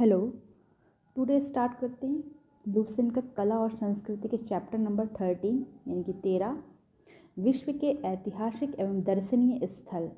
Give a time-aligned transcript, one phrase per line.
[0.00, 0.18] Hello,
[1.16, 6.12] today start करते हैं Lucent का कला और संस्कृति के चैप्टर नंबर थर्टीन, यानी कि
[6.12, 6.58] तेरह
[7.38, 10.08] विश्व के ऐतिहासिक एवं दर्शनीय स्थल।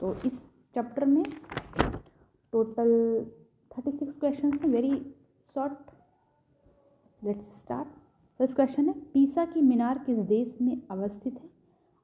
[0.00, 0.32] तो इस
[0.74, 1.22] चैप्टर में
[2.52, 2.90] टोटल
[3.70, 5.00] थर्टी सिक्स क्वेश्चन हैं very
[5.54, 5.94] short
[7.24, 7.88] let's start
[8.40, 11.50] first question है पीसा की मीनार किस देश में अवस्थित है?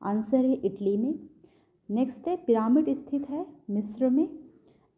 [0.03, 1.15] आंसर है इटली में।
[1.89, 4.46] नेक्स्ट है पिरामिड स्थित है मिस्र में।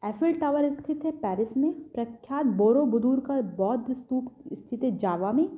[0.03, 5.49] एफिल टावर स्थित है पेरिस में। प्रख्यात बोरोबुदूर का बौद्ध स्तूप स्थित है जावा में।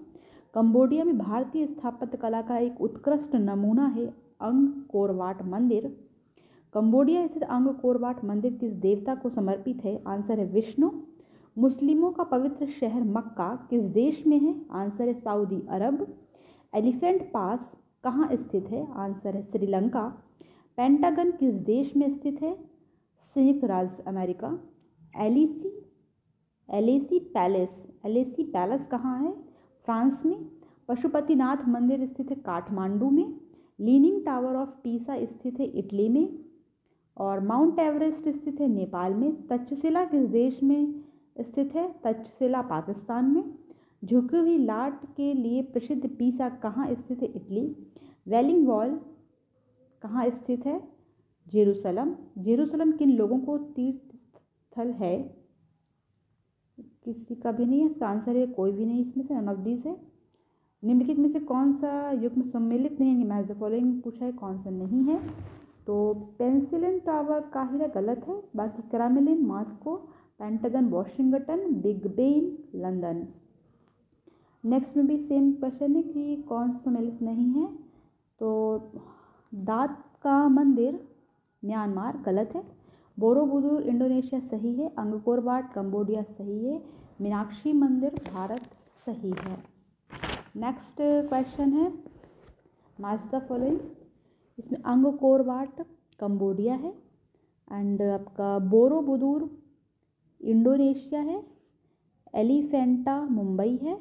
[0.55, 4.07] कंबोडिया में भारतीय स्थापत्य कला का एक उत्कृष्ट नमूना है
[4.41, 5.87] अंग कोरवाट मंदिर।
[6.75, 10.03] कंबोडिया स्थित अंग कोरवाट मंदिर किस देवता को समर्पित है?
[10.07, 10.91] आंसर है विष्णु।
[11.59, 14.55] मुस्लिमों का पवित्र शहर मक्का किस देश में है?
[14.73, 16.07] आंसर है सऊदी अरब।
[16.75, 17.73] एलिफेंट पास
[18.05, 18.87] कहाँ स्थित है?
[18.95, 20.09] आंसर है श्रीलंका।
[20.77, 22.70] पेंटागन किस देश में स्थित है?
[23.35, 24.59] संयुक्त राज्य America,
[25.17, 25.93] Elysee,
[26.71, 27.69] Elysee Palace
[28.07, 29.33] Elysee Palace कहाँ है?
[29.85, 30.47] फ्रांस में,
[30.89, 33.41] पशुपतिनाथ मंदिर स्थित है काठमांडू में,
[33.81, 36.39] लीनिंग टावर ऑफ़ पीसा स्थित है इटली में,
[37.17, 40.95] और माउंट एवरेस्ट स्थित है नेपाल में, तक्षशिला किस देश में
[41.41, 41.95] स्थित है?
[42.05, 43.55] तक्षशिला पाकिस्तान में।
[44.05, 47.29] झुकी हुई लाट के लिए प्रसिद्ध पीसा कहाँ स्थित है?
[47.29, 47.77] इटली।
[48.29, 49.01] वेलिंग वॉल
[50.03, 51.00] कहाँ स्थित है?
[51.49, 55.41] जेरूसलम। जेरूसलम किन लोगों को तीर्थ स्थल है?
[57.05, 59.97] किसी का भी नहीं है, इसका आंसर है, कोई भी नहीं, इसमें से नन है।
[60.85, 63.47] निम्नलिखित में से कौन सा युग में सम्मिलित नहीं है?
[63.47, 65.21] द फॉलोइंग पूछा है, कौन सा नहीं है?
[65.87, 69.97] तो पेंसिलिन टावर काहिरा गलत है। बाकी Kremlin Moscow
[70.39, 73.29] Pentagon Washington Big Ben London
[74.65, 77.67] next में भी सेम क्वेश्चन है कि कौन सा सम्मिलित नहीं है।
[78.41, 78.81] तो
[79.55, 81.10] दात का मंदिर
[81.63, 82.63] म्यांमार गलत है।
[83.19, 86.81] बोरोबुदूर इंडोनेशिया सही है अंगकोरबाट कंबोडिया सही है,
[87.21, 88.63] मीनाक्षी मंदिर भारत
[89.07, 89.57] सही है।
[90.57, 90.97] नेक्स्ट
[91.29, 91.89] क्वेश्चन है।
[92.99, 93.79] मैच द फॉलोइंग
[94.59, 95.81] इसमें अंगकोरबाट
[96.21, 96.93] कंबोडिया है
[97.71, 99.49] एंड आपका बोरोबुदूर
[100.41, 101.43] इंडोनेशिया है,
[102.35, 103.95] एलिफेंटा मुंबई है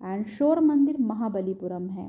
[0.00, 2.08] एंड शोर मंदिर महाबलीपुरम है।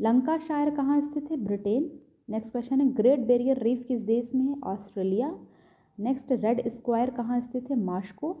[0.00, 1.36] लंका शायर कहाँ स्थित है?
[1.36, 1.90] ब्रिटेन।
[2.28, 4.54] नेक्स्ट क्वेश्चन है ग्रेट बैरियर रीफ किस देश में है?
[4.64, 5.28] ऑस्ट्रेलिया
[5.98, 7.76] नेक्स्ट रेड स्क्वायर कहाँ स्थित है?
[7.80, 8.32] मास्को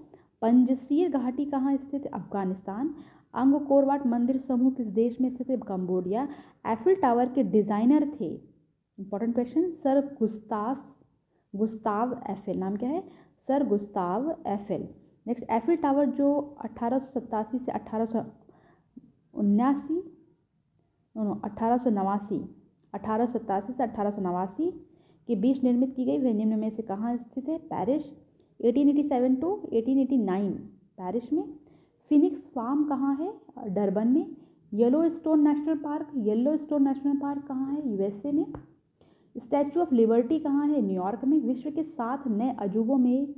[0.42, 2.10] पंजसीर घाटी कहाँ स्थित है?
[2.10, 2.94] अफ़गानिस्तान
[3.34, 5.56] अंग कोरवाट मंदिर समूह किस देश में स्थित है?
[5.58, 6.28] कम्बोडिया
[6.66, 8.32] एफिल टावर के डिज़ाइनर थे।
[8.98, 10.76] Important question sir Gustave
[11.54, 13.00] Gustave Eiffel नाम क्या है?
[13.48, 14.88] Sir Gustave Eiffel
[15.26, 18.24] next Eiffel Tower जो अठारह से अठारह सौ
[19.34, 19.98] उन्यासी
[21.16, 22.38] अठारह सौ नवासी
[22.94, 24.46] अठारह सौ सत्तासी से अठारह
[25.28, 27.58] के बीच निर्मित की गई वह निम्न में से कहाँ स्थित है?
[27.58, 28.02] पेरिस।
[28.60, 30.50] 1887 टू 1889
[31.00, 31.44] पेरिस में।
[32.08, 33.34] फिनिक्स फार्म कहाँ है?
[33.74, 34.36] डरबन में।
[35.08, 36.08] Yellowstone National Park
[36.56, 38.46] Yellowstone National Park कहाँ है यूएसए में।
[39.36, 40.82] स्टैचू ऑफ़ लिबर्टी कहाँ है?
[40.82, 43.34] न्यूयॉर्क में। विश्व के सात नए अजूबों में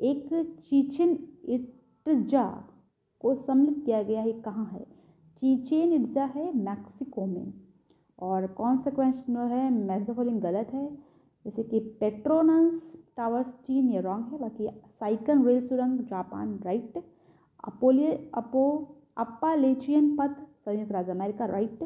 [0.00, 0.28] एक
[0.66, 2.44] चीचिन इट्जा
[3.20, 4.84] को सम्मिलित किया गया है। कहाँ है?
[5.36, 7.52] चीचेन इट्जा है मैक्सिको में।
[8.22, 10.86] और कौन सा क्वेश्चन है मैजोफोलिंग गलत है।
[11.44, 12.80] जैसे कि पेट्रोनस
[13.16, 14.68] टावर्स चीन, ये रॉन्ग है। बाकी
[15.00, 17.02] साइकन रेल सुरंग जापान राइट
[17.64, 18.62] अपोलिय अपो
[19.18, 21.78] अपालेचियन पथ संयुक्त राज्य अमेरिका राइट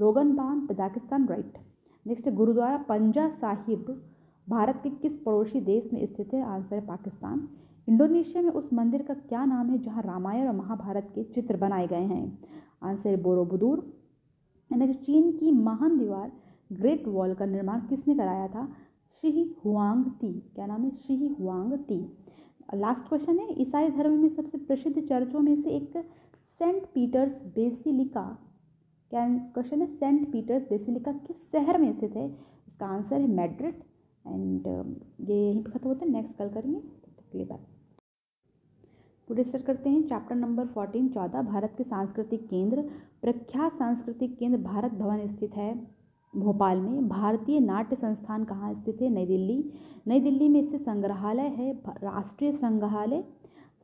[0.00, 1.58] रोगन बाँध तजाकिस्तान राइट
[2.06, 4.02] नेक्स्ट गुरुद्वारा पंजा साहिब
[4.48, 6.42] भारत के किस पड़ोसी देश में स्थित है?
[6.42, 7.48] आंसर है पाकिस्तान।
[7.88, 11.86] इंडोनेशिया में उस मंदिर का क्या नाम है, जहाँ रामायण और महाभारत के चित्र बनाए
[11.86, 12.38] गए हैं?
[12.82, 13.99] आंसर है बोरोबुदूर।
[14.70, 16.30] यानी चीन की महान दीवार
[16.72, 18.66] ग्रेट वॉल का निर्माण किसने कराया था?
[19.22, 20.90] शी हुआंग ती क्या नाम है?
[20.90, 22.00] Shi Huang Ti
[22.74, 25.96] last question है, ईसाई धर्म में सबसे प्रसिद्ध चर्चों में से एक
[26.58, 28.22] सेंट पीटर्स बेसिलिका
[29.12, 29.86] क्या क्वेश्चन है?
[29.88, 32.26] सेंट पीटर्स बेसिलिका किस शहर में स्थित है?
[32.68, 33.82] इसका आंसर है मैड्रिड
[34.24, 34.66] एंड
[35.28, 37.58] ये यहीं पर खत्म होता है। नेक्स्ट कल करेंगे। तब तक के लिए बाय
[39.28, 42.84] टुडे स्टार्ट करते हैं। चैप्टर नंबर फोर्टीन चौदह। भारत के सांस्कृतिक केंद्र
[43.22, 45.74] प्रख्यात सांस्कृतिक केंद्र भारत भवन स्थित है।
[46.36, 49.08] भोपाल में भारतीय नाट्य संस्थान कहाँ स्थित है?
[49.08, 49.72] नई दिल्ली।
[50.08, 53.24] नई दिल्ली में स्थित संग्रहालय है। राष्ट्रीय संग्रहालय।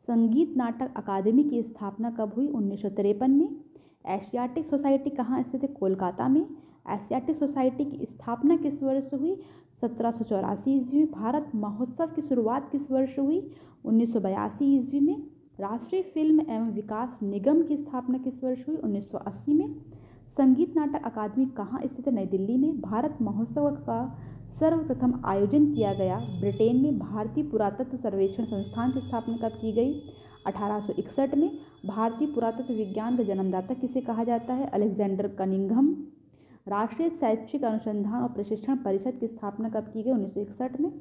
[0.08, 2.48] संगीत नाटक अकादमी की स्थापना कब हुई?
[2.48, 3.48] उन्नीस सौ तिरपन में।
[4.06, 5.68] एशियाटिक सोसाइटी कहाँ स्थित है?
[5.68, 6.46] कोलकाता में।
[6.88, 9.36] एशियाटिक सोसाइटी की स्थापना किस वर्ष हुई?
[9.80, 13.50] सत्रह सौ चौरासी ईस्वी में। भारत महोत्सव की शुरुआत किस वर्ष हुई?
[13.84, 18.76] उन्नीस सौ बयासी ईस्वी में। राष्ट्रीय फ़िल्म एवं विकास निगम की स्थापना किस वर्ष हुई?
[18.76, 19.74] 1980 में।
[20.38, 22.14] संगीत नाटक अकादमी कहाँ स्थित है?
[22.14, 24.18] नई दिल्ली में। भारत महोत्सव का
[24.60, 30.02] सर्वप्रथम आयोजन किया गया। ब्रिटेन में भारतीय पुरातत्व सर्वेक्षण संस्थान की स्थापना कब की गई?
[30.46, 34.66] 1861 में। भारतीय पुरातत्व विज्ञान का जन्मदाता किसे कहा जाता है?
[34.66, 35.96] Alexander Cunningham.
[36.68, 40.10] राष्ट्रीय शैक्षिक अनुसंधान और प्रशिक्षण परिषद की स्थापना कब की गई?
[40.10, 40.92] उन्नीस सौ इकसठ में।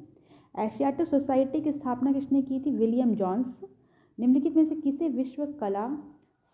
[0.58, 2.70] एशियाटिक सोसाइटी की स्थापना किसने की थी?
[2.70, 3.60] William Jones.
[4.20, 5.88] निम्नलिखित में से किसे विश्व कला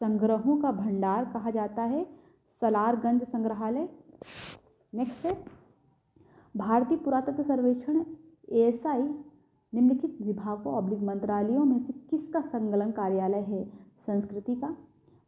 [0.00, 2.04] संग्रहों का भंडार कहा जाता है?
[2.60, 3.88] सलारगंज संग्रहालय।
[4.94, 5.44] नेक्स्ट है।
[6.56, 8.04] भारतीय पुरातत्व सर्वेक्षण
[8.48, 9.02] एएसआई
[9.74, 13.64] निम्नलिखित विभागों ऑब्लिक मंत्रालयों में से किसका संकलन कार्यालय है?
[14.06, 14.76] संस्कृति का।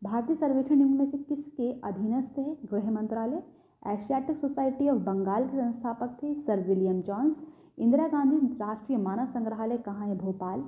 [0.05, 2.57] भारतीय सर्वेक्षण निम्न में से किसके अधीनस्थ है?
[2.71, 3.43] गृह मंत्रालय।
[3.87, 7.37] एशियाटिक सोसाइटी ऑफ़ बंगाल के संस्थापक थे sir William Jones.
[7.79, 10.19] Indira Gandhi राष्ट्रीय मानव संग्रहालय कहाँ है?
[10.19, 10.65] भोपाल।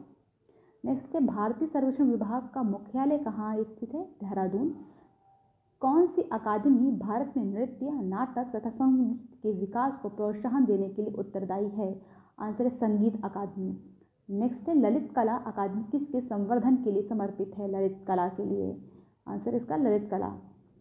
[0.85, 4.05] नेक्स्ट है, भारतीय सर्वेक्षण विभाग का मुख्यालय कहाँ स्थित है?
[4.05, 4.75] देहरादून।
[5.81, 11.03] कौन सी अकादमी भारत में नृत्य, नाटक तथा संगीत के विकास को प्रोत्साहन देने के
[11.03, 12.03] लिए उत्तरदायी है?
[12.39, 13.79] आंसर है, संगीत अकादमी।
[14.31, 17.69] नेक्स्ट है, ललित कला अकादमी किसके संवर्धन के लिए समर्पित है?
[17.69, 18.83] ललित कला के लिए।
[19.29, 20.35] आंसर इसका, ललित कला।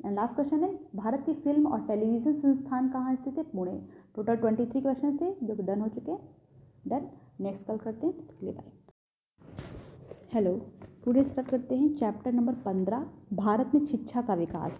[0.05, 3.43] एंड लास्ट क्वेश्चन है, भारत की फ़िल्म और टेलीविज़न संस्थान कहाँ स्थित है?
[3.43, 3.87] Pune.
[4.15, 6.35] Total twenty three question थे, जो डन हो चुके हैं।
[6.87, 7.07] डन
[7.41, 8.74] नेक्स्ट कल करते हैं तो बाय
[10.33, 10.51] हेलो
[11.03, 14.71] टुडे स्टार्ट करते हैं चैप्टर नंबर पंद्रह भारत में शिक्षा का विकास।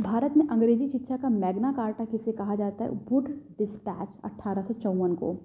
[0.00, 2.90] भारत में अंग्रेज़ी शिक्षा का मैग्ना कार्टा किसे कहा जाता है?
[2.90, 3.24] वुड
[3.58, 4.66] डिस्पैच अट्ठारह
[5.14, 5.36] को।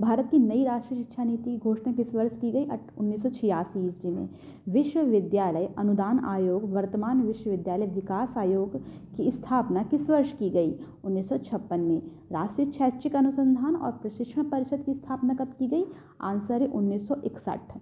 [0.00, 2.64] भारत की नई राष्ट्रीय शिक्षा नीति की घोषणा किस वर्ष की गई?
[2.98, 4.28] उन्नीस सौ छियासी ईस्वी में।
[4.68, 8.76] विश्वविद्यालय अनुदान आयोग, वर्तमान विश्वविद्यालय विकास आयोग
[9.16, 10.80] की स्थापना किस वर्ष की गई?
[11.04, 15.84] उन्नीस सौ छप्पन में। राष्ट्रीय शैक्षिक अनुसंधान और प्रशिक्षण परिषद की स्थापना कब की गई?
[16.20, 17.78] आंसर है उन्नीस सौ इकसठ।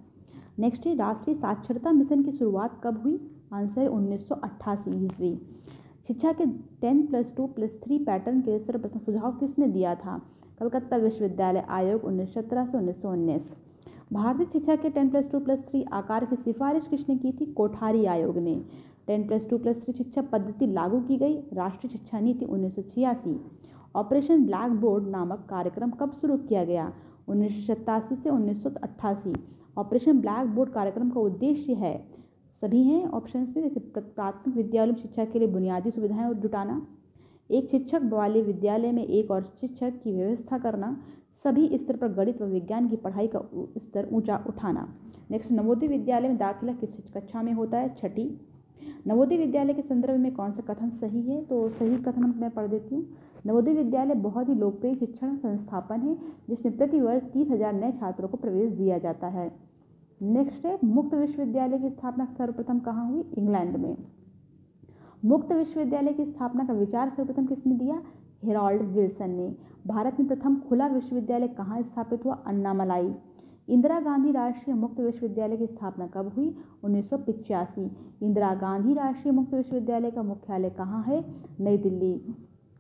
[0.59, 3.31] नेक्स्ट है, राष्ट्रीय साक्षरता मिशन की शुरुआत कब हुई?
[3.53, 5.41] आंसर है उन्नीस सौ अट्ठासी ईस्वी।
[6.11, 6.47] शिक्षा के
[6.81, 10.21] ten plus two plus three pattern के सर्वप्रथम सुझाव किसने दिया था?
[10.61, 13.43] कलकत्ता विश्वविद्यालय आयोग उन्नीस सत्रह से उन्नीस सौ उन्नीस।
[14.13, 17.47] भारतीय शिक्षा के ten plus two plus three आकार की सिफारिश किसने की थी?
[17.47, 18.55] कोठारी आयोग ने।
[19.07, 22.83] Ten plus two plus three शिक्षा पद्धति लागू की गई, राष्ट्रीय शिक्षा नीति उन्नीस सौ
[22.83, 23.41] छियासी।
[23.97, 26.93] ऑपरेशन ब्लैक बोर्ड नामक कार्यक्रम कब शुरू किया गया?
[27.29, 29.35] उन्नीस सौ सत्तासी से उन्नीस सौ अट्ठासी।
[29.79, 32.10] ऑपरेशन ब्लैक बोर्ड कार्यक्रम का उद्देश्य है
[32.63, 36.81] सभी हैं ऑप्शन में, जैसे प्राथमिक विद्यालय, शिक्षा के लिए बुनियादी सुविधाएँ जुटाना,
[37.51, 40.97] एक शिक्षक वाले विद्यालय में एक और शिक्षक की व्यवस्था करना,
[41.45, 43.41] सभी स्तर पर गणित व विज्ञान की पढ़ाई का
[43.79, 44.87] स्तर ऊँचा उठाना।
[45.31, 47.95] नेक्स्ट नवोदय विद्यालय में दाखिला किस कक्षा में होता है?
[47.95, 48.29] छठी।
[49.07, 51.43] नवोदय विद्यालय के संदर्भ में कौन सा कथन सही है?
[51.45, 53.05] तो सही कथन मैं पढ़ देती हूँ।
[53.47, 56.15] नवोदय विद्यालय बहुत ही लोकप्रिय शिक्षण संस्थापन है,
[56.49, 59.51] जिसमें प्रति वर्ष तीस हज़ार नए छात्रों को प्रवेश दिया जाता है।
[60.23, 63.21] नेक्स्ट है, मुक्त विश्वविद्यालय की स्थापना सर्वप्रथम कहाँ हुई?
[63.21, 63.97] इंग्लैंड में।
[65.25, 68.03] मुक्त विश्वविद्यालय की स्थापना का विचार सर्वप्रथम किसने दिया?
[68.45, 69.57] हेरोल्ड विल्सन ने।
[69.87, 72.35] भारत में प्रथम खुला विश्वविद्यालय कहाँ स्थापित हुआ?
[72.35, 73.15] अन्नामलाई।
[73.69, 76.57] इंदिरा गांधी राष्ट्रीय मुक्त विश्वविद्यालय की स्थापना कब हुई?
[76.85, 77.15] उन्नीस
[78.23, 81.35] इंदिरा गांधी राष्ट्रीय मुक्त विश्वविद्यालय का मुख्यालय कहाँ है?
[81.61, 82.19] नई दिल्ली।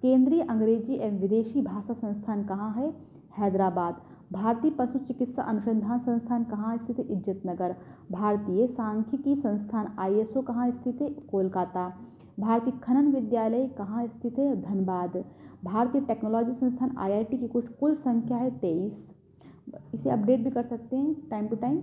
[0.02, 2.94] केंद्रीय अंग्रेज़ी एवं विदेशी भाषा संस्थान कहाँ है?
[3.38, 3.96] हैदराबाद।
[4.30, 7.04] भारतीय पशु चिकित्सा अनुसंधान संस्थान कहाँ स्थित है?
[7.06, 7.74] इज़्ज़त नगर
[8.12, 11.08] भारतीय सांख्यिकी संस्थान आईएसओ कहाँ स्थित है?
[11.30, 11.88] कोलकाता।
[12.40, 14.54] भारतीय खनन विद्यालय कहाँ स्थित है?
[14.62, 15.16] धनबाद।
[15.64, 18.92] भारतीय टेक्नोलॉजी संस्थान आईआईटी की कुछ कुल संख्या है तेईस।
[19.94, 21.80] इसे अपडेट भी कर सकते हैं टाइम टू टाइम।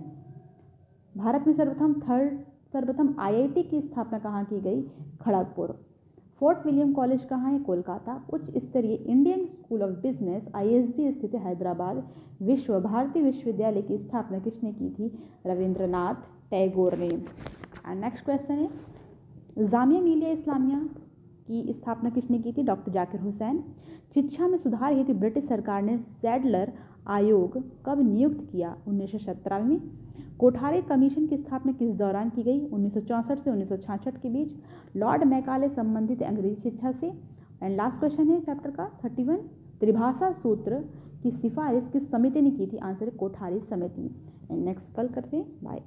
[1.14, 2.38] भारत में सर्वप्रथम, थर्ड
[2.72, 4.82] सर्वप्रथम आईआईटी की स्थापना कहाँ की गई?
[5.20, 5.78] खड़गपुर।
[6.40, 7.58] फोर्ट विलियम कॉलेज कहाँ है?
[7.58, 12.02] कोलकाता। उच्च स्तरीय Indian School of Business ISB स्थित हैदराबाद।
[12.42, 15.10] विश्व भारती विश्वविद्यालय की स्थापना किसने की थी?
[15.46, 16.14] रविंद्रनाथ
[16.50, 18.68] टैगोर ने। एंड नेक्स्ट क्वेश्चन है,
[19.58, 20.78] जामिया मिलिया इस्लामिया
[21.48, 22.62] की स्थापना किसने की थी?
[22.62, 23.64] डॉक्टर जाकिर हुसैन।
[24.14, 26.72] शिक्षा में सुधार हेतु ब्रिटिश सरकार ने सैडलर
[27.08, 28.76] आयोग कब नियुक्त किया?
[28.88, 29.14] उन्नीस
[29.50, 29.80] में।
[30.38, 32.60] कोठारी कमीशन की स्थापना किस दौरान की गई?
[32.66, 33.68] उन्नीस से उन्नीस
[34.08, 37.06] के बीच। लॉर्ड मैकाले संबंधित अंग्रेज़ी शिक्षा से।
[37.62, 39.36] एंड लास्ट क्वेश्चन है चैप्टर का। थर्टी वन
[39.80, 40.80] त्रिभाषा सूत्र
[41.22, 42.76] की सिफारिश किस समिति ने की थी?
[42.76, 44.10] आंसर कोठारी समिति।
[44.50, 45.82] एंड नेक्स्ट कल करते हैं। बाय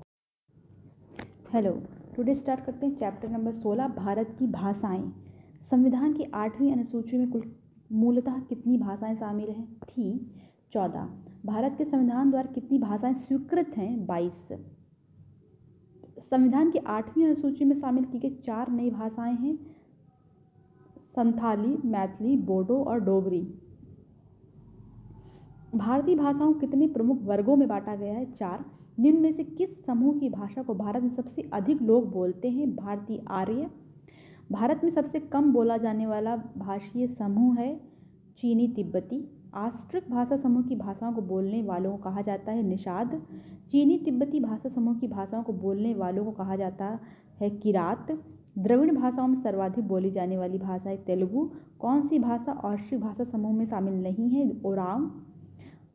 [1.53, 1.71] हेलो
[2.15, 5.11] टुडे स्टार्ट करते हैं चैप्टर नंबर सोलह, भारत की भाषाएँ।
[5.71, 7.43] संविधान की आठवीं अनुसूची में कुल
[7.91, 9.65] मूलतः कितनी भाषाएँ शामिल हैं?
[9.83, 10.31] थी,
[10.73, 11.09] चौदह।
[11.45, 14.05] भारत के संविधान द्वारा कितनी भाषाएँ स्वीकृत हैं?
[14.05, 14.48] बाईस।
[16.31, 19.55] संविधान की आठवीं अनुसूची में शामिल की गई चार नई भाषाएँ हैं।
[21.15, 23.41] संथाली, मैथिली, बोडो और डोगरी।
[25.75, 28.31] भारतीय भाषाओं कितने प्रमुख वर्गों में बांटा गया है?
[28.31, 28.65] चार।
[29.00, 32.75] निम्न में से किस समूह की भाषा को भारत में सबसे अधिक लोग बोलते हैं?
[32.75, 33.69] भारतीय आर्य।
[34.51, 37.75] भारत में सबसे कम बोला जाने वाला भाषीय समूह है
[38.38, 43.22] चीनी तिब्बती। आस्ट्रिक भाषा समूह की भाषाओं को बोलने वालों को कहा जाता है निषाद।
[43.72, 47.00] चीनी तिब्बती भाषा समूह की भाषाओं को बोलने वालों को कहा जाता
[47.41, 48.12] है किरात।
[48.58, 53.24] द्रविड़ भाषाओं में सर्वाधिक बोली जाने वाली भाषा है तेलुगु। कौन सी भाषा ऑस्ट्रिक भाषा
[53.24, 54.62] समूह में शामिल नहीं है?
[54.65, 55.05] ओराव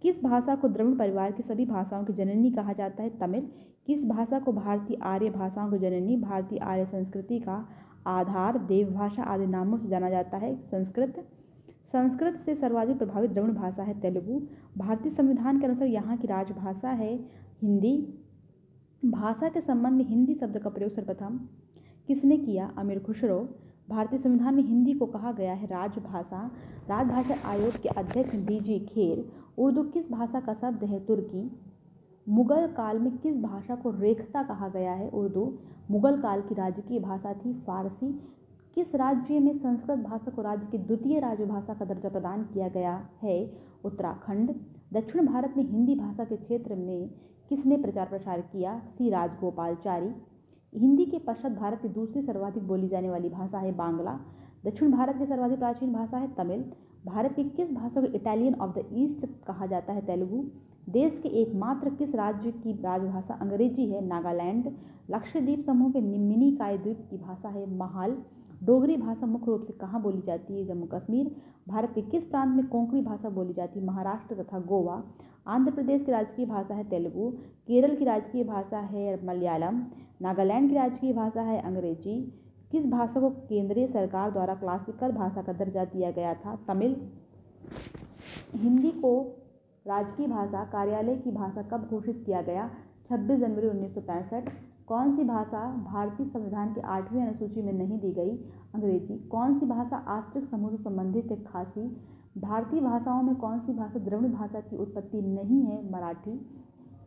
[0.03, 3.19] किस भाषा को द्रविड़ परिवार की सभी भाषाओं की जननी कहा जाता है?
[3.19, 3.49] तमिल।
[3.87, 6.17] किस भाषा को भारतीय आर्य भाषाओं की जननी?
[6.17, 7.67] भारतीय आर्य संस्कृति का
[8.07, 11.27] आधार देवभाषा आदि नामों से जाना जाता है। संस्कृत।
[11.93, 14.41] संस्कृत से सर्वाधिक प्रभावित द्रविड़ भाषा है तेलुगु।
[14.79, 17.15] भारतीय संविधान के अनुसार यहाँ की राजभाषा है
[17.63, 17.97] हिंदी।
[19.05, 21.39] भाषा के संबंध में हिंदी शब्द का प्रयोग सर्वप्रथम
[22.09, 22.73] किसने किया?
[22.79, 23.39] अमीर खुसरो।
[23.91, 26.47] भारतीय संविधान में हिंदी को कहा गया है राजभाषा।
[26.89, 31.51] राजभाषा आयोग के अध्यक्ष डीजी खेर। उर्दू किस भाषा का शब्द है तुर्की?
[32.29, 35.59] मुगल काल में किस भाषा को रेखता कहा गया है उर्दू?
[35.91, 38.36] मुगल काल की राजकीय भाषा थी फारसी।
[38.77, 43.09] किस राज्य में संस्कृत भाषा को राज्य की द्वितीय राजभाषा का दर्जा प्रदान किया गया
[43.23, 43.53] है?
[43.85, 44.55] उत्तराखंड,
[44.93, 47.11] दक्षिण भारत में हिंदी भाषा के क्षेत्र में
[47.49, 48.79] किसने प्रचार प्रसार किया?
[48.79, 49.11] सी.
[49.11, 50.11] राजगोपालचारी।
[50.79, 54.21] हिंदी के पश्चात भारत की दूसरी सर्वाधिक बोली जाने वाली भाषा है बांग्ला।
[54.65, 56.73] दक्षिण भारत की सर्वाधिक प्राचीन भाषा है तमिल।
[57.07, 60.07] भारत की किस भाषा को इटालियन ऑफ़ द ईस्ट कहा जाता है?
[60.07, 60.45] तेलुगु।
[60.89, 64.07] देश के एकमात्र किस राज्य की राजभाषा अंग्रेज़ी है?
[64.07, 64.73] नागालैंड।
[65.11, 68.19] लक्षद्वीप समूह के निम्मिनी काय द्वीप की भाषा है महाल।
[68.65, 70.67] डोगरी भाषा मुख्य रूप से कहाँ बोली जाती है?
[70.67, 71.37] जम्मू कश्मीर।
[71.69, 73.87] भारत के किस प्रांत में कोंकणी भाषा बोली जाती है?
[73.87, 75.05] महाराष्ट्र तथा गोवा।
[75.47, 77.31] आंध्र प्रदेश की राजकीय भाषा है तेलुगु।
[77.67, 79.83] केरल की राजकीय भाषा है मलयालम।
[80.23, 85.53] नागालैंड की राजकीय भाषा है अंग्रेज़ी। किस भाषा को केंद्रीय सरकार द्वारा क्लासिकल भाषा का
[85.53, 86.59] दर्जा दिया गया था?
[86.69, 86.97] तमिल।
[88.55, 89.43] हिंदी को
[89.87, 92.71] राजकीय भाषा, कार्यालय की भाषा कब घोषित किया गया?
[93.09, 94.53] 26 जनवरी उन्नीस सौ पैंसठ।
[94.87, 98.31] कौन सी भाषा भारतीय संविधान की आठवीं अनुसूची में नहीं दी गई?
[98.75, 101.45] अंग्रेज़ी। कौन सी भाषा आस्ट्रिक समूह से संबंधित है?
[101.45, 101.97] खासी।
[102.39, 105.93] भारतीय भाषाओं में कौन सी भाषा द्रविड़ भाषा की उत्पत्ति नहीं है?
[105.93, 106.47] मराठी।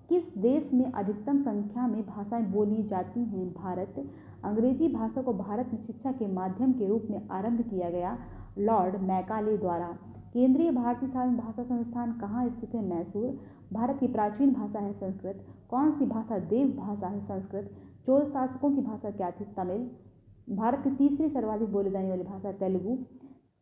[0.09, 3.53] किस देश में अधिकतम संख्या में भाषाएँ बोली जाती हैं?
[3.53, 4.09] भारत।
[4.43, 8.17] अंग्रेज़ी भाषा को भारत में शिक्षा के माध्यम के रूप में आरंभ किया गया
[8.57, 9.87] लॉर्ड मैकाले द्वारा।
[10.33, 12.89] केंद्रीय भारतीय भाषा संस्थान कहाँ स्थित है?
[12.89, 13.39] मैसूर।
[13.73, 17.71] भारत की प्राचीन भाषा है संस्कृत। कौन सी भाषा देव भाषा है संस्कृत?
[18.05, 19.45] चोल शासकों की भाषा क्या थी?
[19.45, 19.91] तमिल।
[20.55, 22.97] भारत की तीसरी सर्वाधिक बोली जाने वाली भाषा तेलुगु।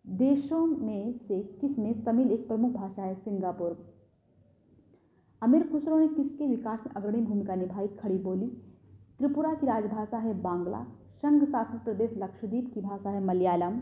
[0.08, 3.16] देशों में से किसमें तमिल एक प्रमुख भाषा है?
[3.16, 3.94] सिंगापुर।
[5.44, 7.88] अमीर खुसरो ने किसके विकास में अग्रणी भूमिका निभाई?
[7.88, 8.48] खड़ी बोली।
[9.18, 10.84] त्रिपुरा की राजभाषा है बांग्ला।
[11.18, 13.80] संघ शासित प्रदेश लक्षद्वीप की भाषा है मलयालम।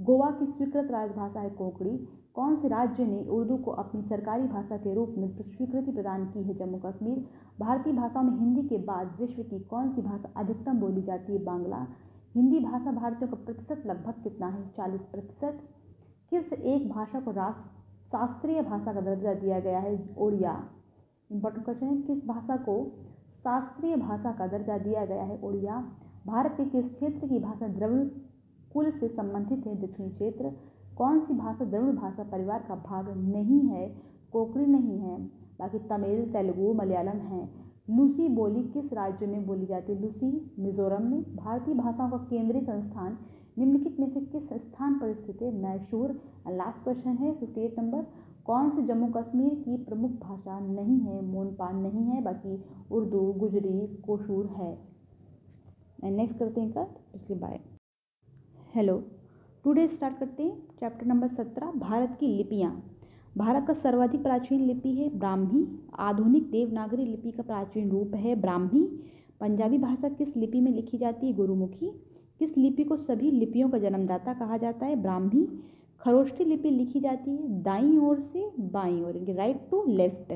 [0.00, 4.76] गोवा की स्वीकृत राजभाषा है कोंकणी कौन से राज्य ने उर्दू को अपनी सरकारी भाषा
[4.76, 6.54] के रूप में स्वीकृति प्रदान की है?
[6.54, 7.26] जम्मू कश्मीर,
[7.60, 11.44] भारतीय भाषाओं में हिंदी के बाद विश्व की कौन सी भाषा अधिकतम बोली जाती है?
[11.44, 11.86] बांग्ला।
[12.34, 14.68] हिंदी भाषा भारतीयों का प्रतिशत लगभग कितना है?
[14.68, 15.60] चालीस प्रतिशत।
[16.30, 17.80] किस एक भाषा को राष्ट्र
[18.12, 20.64] शास्त्रीय भाषा का दर्जा दिया गया है ओडिया।
[21.32, 22.92] इंपॉर्टेंट क्वेश्चन है, किस भाषा को
[23.38, 25.88] शास्त्रीय भाषा का दर्जा दिया गया है ओडिया?
[26.26, 28.08] भारत के किस क्षेत्र की भाषा द्रविड़
[28.72, 29.82] कुल से संबंधित है?
[29.82, 30.52] दक्षिणी क्षेत्र।
[31.00, 33.86] कौन सी भाषा, द्रविड़ भाषा परिवार का भाग नहीं है,
[34.32, 35.20] कोकरी नहीं है,
[35.60, 37.48] बाकी तमिल, तेलुगु, मलयालम है।
[37.90, 40.00] लूसी बोली किस राज्य में बोली जाती है?
[40.02, 43.16] लूसी, मिजोरम में। भारतीय भाषाओं का केंद्रीय संस्थान,
[43.58, 45.52] निम्नलिखित में से किस स्थान पर स्थित है?
[45.54, 46.12] मैसूर।
[46.48, 48.02] लास्ट क्वेश्चन है, फिफ्टी एट नंबर।
[48.46, 51.24] कौन सी जम्मू कश्मीर की प्रमुख भाषा नहीं है?
[51.24, 54.78] मोनपान नहीं है, बाकी उर्दू, गुजरी, कोशूर है।
[56.04, 57.60] नेक्स्ट करते हैं कल इसके बाय
[58.74, 59.02] हेलो
[59.64, 62.70] टुडे स्टार्ट करते हैं चैप्टर नंबर सत्रह, भारत की लिपियाँ।
[63.36, 65.66] भारत का सर्वाधिक प्राचीन लिपि है ब्राह्मी।
[65.98, 68.80] आधुनिक देवनागरी लिपि का प्राचीन रूप है ब्राह्मी।
[69.40, 71.32] पंजाबी भाषा किस लिपि में लिखी जाती है?
[71.32, 71.90] गुरुमुखी।
[72.40, 74.96] किस लिपि को सभी लिपियों का जन्मदाता कहा जाता है?
[74.96, 75.46] ब्राह्मी।
[76.00, 80.32] खरोष्ठी लिपि लिखी जाती है दाई ओर से बाई ओर right to left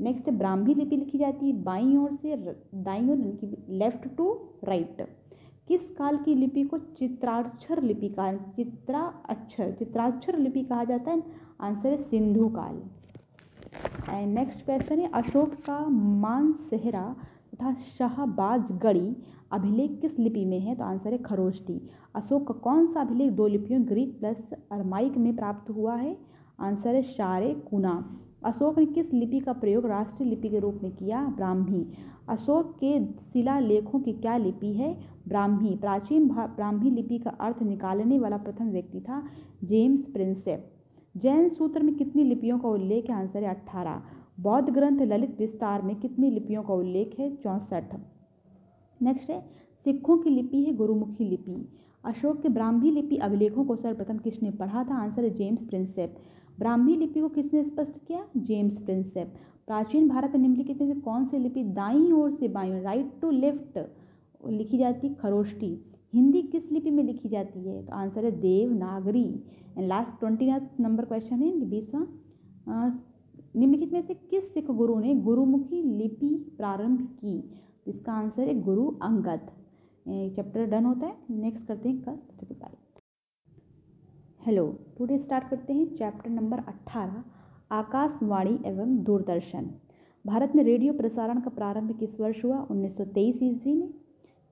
[0.00, 2.36] next Brahmi लिपि लिखी जाती है बाई ओर से
[2.82, 3.16] दाई ओर
[3.68, 4.32] लेफ़्ट टू
[4.64, 5.06] राइट
[5.68, 11.22] किस काल की लिपि को चित्राक्षर लिपि का चित्रा अक्षर चित्राक्षर लिपि कहा जाता है?
[11.60, 12.82] आंसर है सिंधु काल।
[14.14, 17.16] एंड नेक्स्ट क्वेश्चन है, अशोक का मानसेहरा
[17.54, 19.16] तथा शाहबाजगढ़ी
[19.52, 20.74] अभिलेख किस लिपि में है?
[20.74, 25.36] तो आंसर है खरोष्टी। अशोक का कौन सा अभिलेख दो लिपियों, ग्रीक प्लस अरमाइक में
[25.36, 26.18] प्राप्त हुआ है?
[26.60, 30.96] आंसर है शारे कुना। अशोक ने किस लिपि का प्रयोग राष्ट्रीय लिपि के रूप में
[30.96, 31.26] किया?
[31.26, 31.92] ब्राह्मी।
[32.28, 34.94] अशोक के शिलालेखों की क्या लिपि है?
[35.28, 39.22] ब्राह्मी। प्राचीन ब्राह्मी लिपि का अर्थ निकालने वाला प्रथम व्यक्ति था
[39.64, 40.72] जेम्स प्रिंसेप।
[41.14, 43.16] जैन सूत्र में कितनी लिपियों का उल्लेख है?
[43.16, 44.02] आंसर है अट्ठारह।
[44.40, 47.34] बौद्ध ग्रंथ ललित विस्तार में कितनी लिपियों का उल्लेख है?
[47.36, 47.94] चौंसठ।
[49.00, 49.40] नेक्स्ट है,
[49.86, 51.68] सिखों की लिपि है गुरुमुखी लिपि।
[52.04, 54.94] अशोक के ब्राह्मी लिपि अभिलेखों को सर्वप्रथम किसने पढ़ा था?
[54.94, 56.16] आंसर है जेम्स प्रिंसेप।
[56.58, 58.24] ब्राह्मी लिपि को किसने स्पष्ट किया?
[58.38, 59.34] James Prinsep.
[59.66, 63.12] प्राचीन भारत में निम्नलिखित में से कौन सी लिपि दाई ओर से बाई ओर, राइट
[63.20, 63.78] टू लेफ़्ट,
[64.40, 65.70] लिखी जाती खरोष्टी।
[66.14, 67.84] हिंदी किस लिपि में लिखी जाती है?
[67.86, 69.24] तो आंसर है Devanagari
[69.78, 72.06] and last twenty number question है, बीसवा।
[73.56, 77.38] निम्नलिखित में से किस सिख गुरु ने गुरुमुखी लिपि प्रारंभ की?
[77.84, 79.50] तो इसका आंसर है गुरु अंगद।
[80.06, 82.18] चैप्टर डन होता है। नेक्स्ट करते हैं कल।
[84.46, 84.64] हेलो
[84.98, 89.64] टुडे स्टार्ट करते हैं चैप्टर नंबर अट्ठारह आकाशवाणी एवं दूरदर्शन।
[90.24, 92.58] भारत में रेडियो प्रसारण का प्रारंभ किस वर्ष हुआ?
[92.64, 93.88] 1923 ईस्वी में।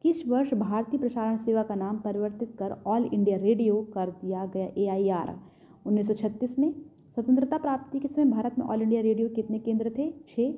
[0.05, 4.67] किस वर्ष भारतीय प्रसारण सेवा का नाम परिवर्तित कर ऑल इंडिया रेडियो कर दिया गया
[4.79, 5.35] ए आई आर
[5.87, 6.71] उन्नीस सौ छत्तीस में।
[7.15, 10.11] स्वतंत्रता प्राप्ति के समय भारत में ऑल इंडिया रेडियो कितने केंद्र थे?
[10.29, 10.53] छः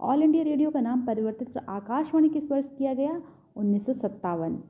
[0.00, 3.20] ऑल इंडिया रेडियो का नाम परिवर्तित कर आकाशवाणी किस वर्ष किया गया?
[3.56, 4.62] उन्नीस सौ सत्तावन।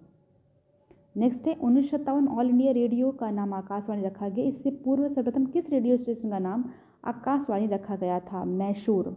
[1.17, 5.45] नेक्स्ट है उन्नीस सत्तावन ऑल इंडिया रेडियो का नाम आकाशवाणी रखा गया। इससे पूर्व सर्वप्रथम
[5.47, 6.65] किस रेडियो स्टेशन का नाम
[7.05, 8.45] आकाशवाणी रखा गया था?
[8.45, 9.11] मैशूर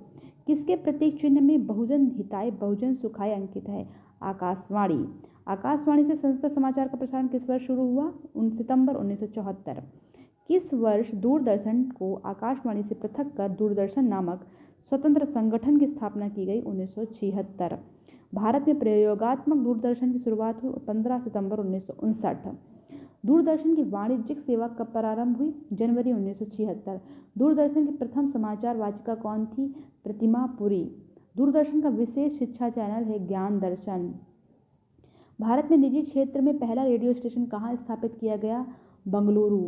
[0.48, 3.88] किसके प्रतीक चिन्ह में बहुजन हिताय, बहुजन सुखाय अंकित है?
[4.24, 5.06] आकाशवाणी।
[5.48, 8.12] आकाशवाणी से संस्कृत समाचार का प्रसारण किस वर्ष शुरू हुआ?
[8.36, 9.20] उन सितंबर उन्नीस
[10.48, 14.46] किस वर्ष दूरदर्शन को आकाशवाणी से पृथक कर दूरदर्शन नामक
[14.92, 16.62] स्वतंत्र संगठन की स्थापना की गई?
[16.62, 17.78] उन्नीस सौ छिहत्तर।
[18.34, 22.48] भारत में प्रयोगात्मक दूरदर्शन की शुरुआत हुई पंद्रह सितंबर उन्नीस सौ उनसठ।
[23.25, 25.53] दूरदर्शन की वाणिज्यिक सेवा कब प्रारंभ हुई?
[25.74, 27.00] जनवरी उन्नीस सौ छिहत्तर।
[27.38, 29.67] दूरदर्शन की प्रथम समाचार वाचिका कौन थी?
[30.03, 30.84] प्रतिमा पुरी।
[31.38, 34.13] दूरदर्शन का विशेष शिक्षा चैनल है ज्ञान दर्शन
[35.39, 38.65] भारत में निजी क्षेत्र में पहला रेडियो स्टेशन कहाँ स्थापित किया गया?
[39.08, 39.60] बंगलुरु।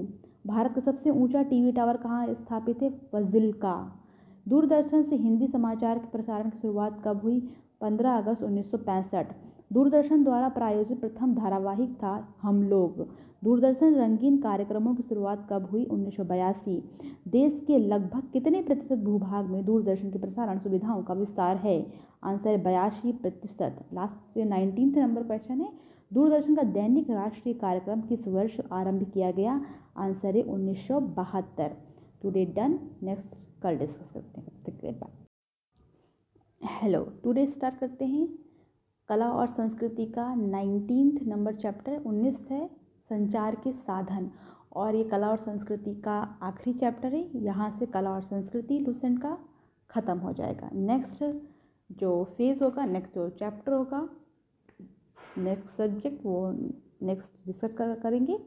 [0.47, 2.89] भारत का सबसे ऊँचा टीवी टावर कहाँ स्थापित है?
[3.13, 4.01] फजिल्का।
[4.47, 7.39] दूरदर्शन से हिंदी समाचार के प्रसारण की शुरुआत कब हुई?
[7.81, 9.33] 15 अगस्त उन्नीस सौ पैंसठ।
[9.73, 13.07] दूरदर्शन द्वारा प्रायोजित प्रथम धारावाहिक था हम लोग।
[13.43, 16.89] दूरदर्शन रंगीन कार्यक्रमों की शुरुआत कब हुई उन्नीस सौ बयासी।
[17.27, 21.93] देश के लगभग कितने प्रतिशत भूभाग में दूरदर्शन की प्रसारण सुविधाओं का विस्तार है?
[22.23, 25.69] आंसर बयासी प्रतिशत। लास्ट नाइनटीन नंबर क्वेश्चन है।
[26.13, 29.61] दूरदर्शन का दैनिक राष्ट्रीय कार्यक्रम किस वर्ष आरंभ किया गया?
[29.97, 31.71] आंसर है उन्नीस सौ बहत्तर।
[32.23, 32.79] Today done.
[33.03, 34.41] नेक्स्ट कल डिस्कस करते
[34.87, 35.26] हैं। बाय।
[36.61, 38.27] हेलो टुडे स्टार्ट करते हैं।
[39.09, 42.65] कला और संस्कृति का नाइनटीन्थ नंबर चैप्टर उन्नीस है
[43.09, 44.29] संचार के साधन।
[44.73, 49.21] और ये कला और संस्कृति का आखिरी चैप्टर है यहाँ से कला और संस्कृति लूसेंट
[49.21, 49.37] का
[49.89, 51.23] ख़त्म हो जाएगा। नेक्स्ट
[51.89, 54.07] जो फ़ेज़ होगा नेक्स्ट जो चैप्टर होगा
[55.39, 58.39] नेक्स्ट सब्जेक्ट वो नेक्स्ट डिस्कस कर, करेंगे।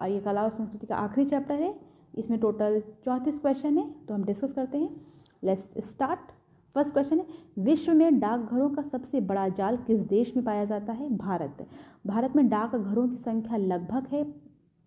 [0.00, 1.74] और ये कला और संस्कृति का आखिरी चैप्टर है
[2.18, 4.94] इसमें टोटल चौंतीस क्वेश्चन है तो हम डिस्कस करते हैं।
[5.42, 6.30] लेट्स स्टार्ट
[6.74, 7.26] फ़र्स्ट क्वेश्चन है,
[7.58, 11.16] विश्व में डाकघरों का सबसे बड़ा जाल किस देश में पाया जाता है?
[11.16, 11.66] भारत।
[12.06, 14.22] भारत में डाकघरों की संख्या लगभग है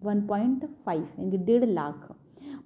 [0.02, 2.08] 1.5 यानी डेढ़ लाख।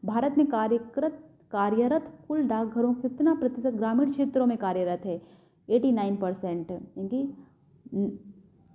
[0.06, 1.20] भारत में कार्यकृत,
[1.52, 5.22] कार्यरत कुल डाकघरों कितना प्रतिशत ग्रामीण क्षेत्रों में कार्यरत है?
[5.70, 7.34] 89 परसेंट यानी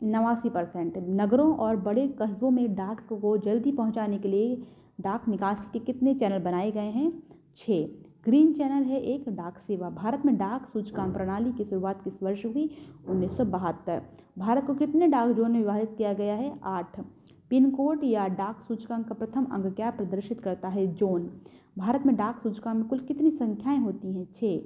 [0.03, 4.63] नवासी परसेंट नगरों और बड़े कस्बों में डाक को जल्दी पहुँचाने के लिए
[5.01, 7.23] डाक निकासी के कितने चैनल बनाए गए हैं?
[7.57, 12.23] छः ग्रीन चैनल है एक डाक सेवा। भारत में डाक सूचकांक प्रणाली की शुरुआत किस
[12.23, 12.71] वर्ष हुई?
[13.09, 14.03] उन्नीस सौ बहत्तर।
[14.39, 16.61] भारत को कितने डाक जोन में विभाजित किया गया है?
[16.65, 17.01] आठ।
[17.51, 20.87] पिन कोड या डाक सूचकांक का प्रथम अंक क्या प्रदर्शित करता है?
[20.87, 21.31] जोन।
[21.79, 24.25] भारत में डाक सूचकांक में कुल कितनी संख्याएँ होती हैं?
[24.25, 24.57] छः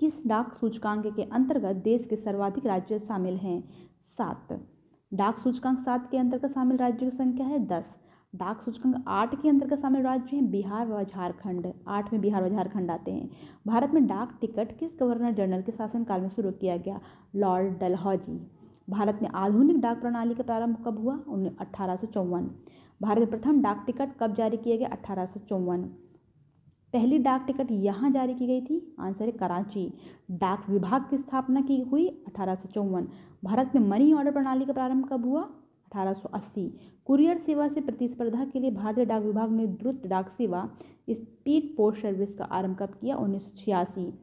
[0.00, 3.64] किस डाक सूचकांक के अंतर्गत देश के सर्वाधिक राज्य शामिल हैं?
[4.18, 4.60] सात।
[5.14, 7.66] डाक सूचकांक सात के अंतर्गत शामिल राज्यों की संख्या है?
[7.66, 7.84] दस।
[8.34, 12.48] डाक सूचकांक आठ के अंतर्गत शामिल राज्य हैं, बिहार व झारखंड। आठ में बिहार व
[12.48, 13.30] झारखंड आते हैं।
[13.66, 17.00] भारत में डाक टिकट किस गवर्नर जनरल के शासनकाल में शुरू किया गया?
[17.36, 18.50] लॉर्ड डलहौजी।
[18.90, 21.18] भारत में आधुनिक डाक प्रणाली का प्रारंभ कब हुआ?
[21.28, 21.96] उन्नीस, अठारह
[23.02, 24.88] भारत में प्रथम डाक टिकट कब जारी किया गया?
[24.88, 25.82] अठारह सौ चौवन।
[26.92, 28.96] पहली डाक टिकट यहाँ जारी की गई थी?
[29.00, 29.92] आंसर है कराची।
[30.30, 33.08] डाक विभाग की स्थापना की हुई अठारह सौ चौवन।
[33.44, 35.48] भारत में मनी ऑर्डर प्रणाली का प्रारंभ कब हुआ?
[35.92, 40.70] 1880 कुरियर सेवा से प्रतिस्पर्धा के लिए भारतीय डाक विभाग ने द्रुत डाक सेवा,
[41.10, 43.16] स्पीड पोस्ट सर्विस का आरंभ कब किया?
[43.16, 44.14] उन्नीस सौ छियासी।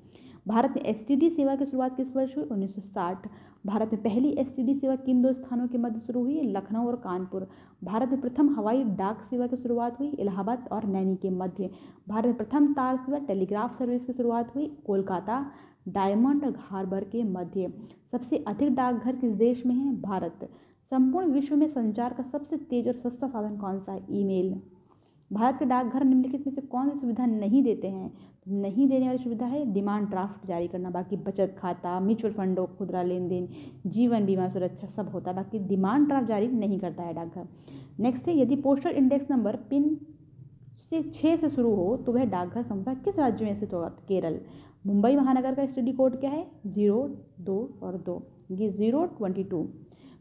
[0.48, 2.46] भारत में एसटीडी सेवा की शुरुआत किस वर्ष हुई?
[2.46, 3.30] 1960
[3.66, 6.42] भारत में पहली एसटीडी सेवा किन दो स्थानों के मध्य शुरू हुई?
[6.42, 7.48] लखनऊ और कानपुर।
[7.84, 11.70] भारत में प्रथम हवाई डाक सेवा की शुरुआत हुई इलाहाबाद और नैनी के मध्य।
[12.10, 15.52] भारत में प्रथम तार सेवा टेलीग्राफ सर्विस की शुरुआत हुई कोलकाता,
[15.88, 17.74] डायमंड हार्बर के मध्य।
[18.12, 20.02] सबसे अधिक डाकघर किस देश में है?
[20.02, 20.50] भारत।
[20.92, 24.06] संपूर्ण विश्व में संचार का सबसे तेज और सस्ता साधन कौन सा है?
[24.12, 24.62] ईमेल।
[25.32, 28.12] भारत के डाकघर निम्नलिखित में से कौन सी सुविधा नहीं देते हैं?
[28.48, 33.04] नहीं देने वाली सुविधा है डिमांड ड्राफ्ट जारी करना, बाकी बचत खाता, म्यूचुअल फंडों, खुदरा
[33.04, 33.48] लेन देन
[33.88, 37.48] जीवन बीमा, सुरक्षा सब होता है, बाकी डिमांड ड्राफ्ट जारी नहीं करता है डाकघर।
[38.00, 39.96] नेक्स्ट है, यदि पोस्टल इंडेक्स नंबर पिन
[40.90, 43.90] से छः से शुरू हो तो वह डाकघर संस्था किस राज्य में स्थित होगा?
[44.08, 44.40] केरल।
[44.88, 46.46] मुंबई महानगर का स्टडी कोड क्या है?
[46.68, 47.08] ज़ीरो,
[47.40, 48.22] दो और दो।
[48.52, 49.68] ये zero, twenty two.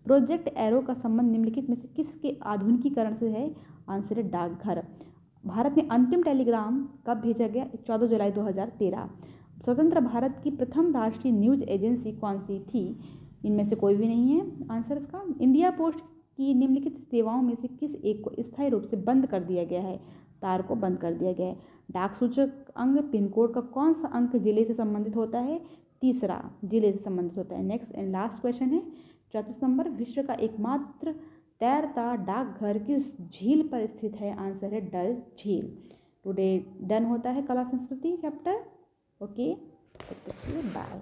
[0.09, 3.51] Project arrow का संबंध निम्नलिखित में से किसके आधुनिकीकरण से है?
[3.89, 4.83] आंसर है डाकघर।
[5.45, 7.65] भारत में अंतिम टेलीग्राम कब भेजा गया?
[7.87, 9.09] चौदह जुलाई 2013
[9.65, 12.85] स्वतंत्र भारत की प्रथम राष्ट्रीय न्यूज़ एजेंसी कौन सी थी?
[13.45, 15.99] इनमें से कोई भी नहीं है। आंसर इसका इंडिया पोस्ट
[16.37, 19.81] की निम्नलिखित सेवाओं में से किस एक को स्थायी रूप से बंद कर दिया गया
[19.81, 19.97] है?
[20.43, 21.57] तार को बंद कर दिया गया है।
[21.91, 25.61] डाक सूचक अंग पिन कोड का कौन सा अंक ज़िले से संबंधित होता है?
[26.01, 28.83] तीसरा ज़िले से संबंधित होता है। नेक्स्ट एंड लास्ट क्वेश्चन है।
[29.35, 31.13] चौतीस नंबर, विश्व का एकमात्र
[31.61, 34.37] तैरता डाकघर किस झील पर स्थित है?
[34.37, 35.67] आंसर है डल झील।
[36.25, 36.49] टुडे
[36.83, 38.65] डन होता है कला संस्कृति चैप्टर
[39.21, 39.55] ओके
[40.75, 41.01] बाय